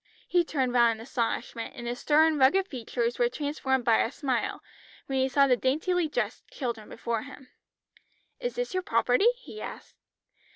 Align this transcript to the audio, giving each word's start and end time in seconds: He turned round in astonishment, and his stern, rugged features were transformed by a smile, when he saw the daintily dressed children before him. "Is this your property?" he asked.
He 0.27 0.43
turned 0.43 0.73
round 0.73 0.93
in 0.93 0.99
astonishment, 1.03 1.75
and 1.77 1.85
his 1.85 1.99
stern, 1.99 2.39
rugged 2.39 2.67
features 2.67 3.19
were 3.19 3.29
transformed 3.29 3.85
by 3.85 3.99
a 4.01 4.11
smile, 4.11 4.63
when 5.05 5.19
he 5.19 5.29
saw 5.29 5.45
the 5.45 5.55
daintily 5.55 6.07
dressed 6.07 6.47
children 6.49 6.89
before 6.89 7.21
him. 7.21 7.49
"Is 8.39 8.55
this 8.55 8.73
your 8.73 8.81
property?" 8.81 9.29
he 9.37 9.61
asked. 9.61 9.97